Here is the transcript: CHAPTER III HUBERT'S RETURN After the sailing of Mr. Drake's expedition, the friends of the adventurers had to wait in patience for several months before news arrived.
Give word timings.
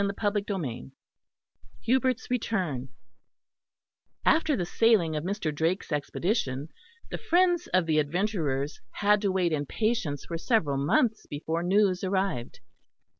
CHAPTER 0.19 0.39
III 0.49 0.91
HUBERT'S 1.87 2.31
RETURN 2.31 2.89
After 4.25 4.55
the 4.55 4.65
sailing 4.65 5.15
of 5.15 5.23
Mr. 5.23 5.53
Drake's 5.53 5.91
expedition, 5.91 6.69
the 7.11 7.19
friends 7.19 7.67
of 7.67 7.85
the 7.85 7.99
adventurers 7.99 8.81
had 8.93 9.21
to 9.21 9.31
wait 9.31 9.51
in 9.51 9.67
patience 9.67 10.25
for 10.25 10.39
several 10.39 10.77
months 10.83 11.27
before 11.27 11.61
news 11.61 12.03
arrived. 12.03 12.61